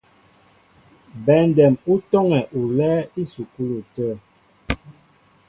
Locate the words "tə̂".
3.95-4.11